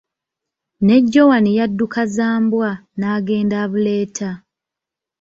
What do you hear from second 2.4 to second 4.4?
mbwa, n'agenda abuleeta.